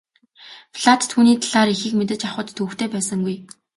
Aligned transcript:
Платт 0.77 1.01
түүний 1.11 1.37
талаар 1.43 1.67
ихийг 1.75 1.93
мэдэж 1.97 2.21
авахад 2.23 2.47
төвөгтэй 2.57 2.87
байсангүй. 2.91 3.35